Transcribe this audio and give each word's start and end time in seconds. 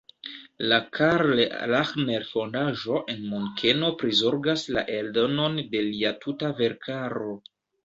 La 0.69 0.77
Karl-Rahner-Fondaĵo 0.99 3.03
en 3.15 3.21
Munkeno 3.35 3.93
prizorgas 4.01 4.65
la 4.79 4.87
eldonon 4.97 5.63
de 5.77 5.85
lia 5.93 6.17
tuta 6.27 6.53
verkaro. 6.65 7.33